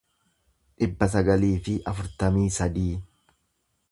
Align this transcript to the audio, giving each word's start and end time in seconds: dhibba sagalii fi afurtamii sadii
dhibba 0.83 1.07
sagalii 1.15 1.51
fi 1.67 1.77
afurtamii 1.93 2.49
sadii 2.59 2.89